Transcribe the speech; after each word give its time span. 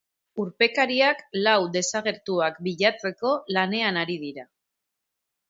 Urpekariak 0.43 1.19
lau 1.47 1.57
desagertuak 1.75 2.57
bilatzeko 2.69 3.35
lanean 3.59 4.01
ari 4.07 4.19
dira. 4.27 4.49